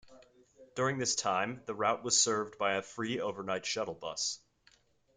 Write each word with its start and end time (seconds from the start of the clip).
During 0.75 0.97
this 0.97 1.13
time, 1.13 1.61
the 1.67 1.75
route 1.75 2.03
was 2.03 2.19
served 2.19 2.57
by 2.57 2.73
a 2.73 2.81
free 2.81 3.19
overnight 3.19 3.67
shuttle 3.67 3.93
bus. 3.93 4.39